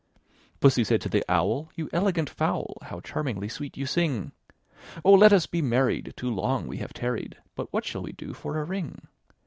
[0.17, 0.31] II.
[0.61, 4.31] Pussy said to the Owl, "You elegant fowl, How charmingly sweet you sing!
[5.05, 5.13] Oh!
[5.13, 8.57] let us be married; too long we have tarried: But what shall we do for
[8.57, 9.05] a ring?"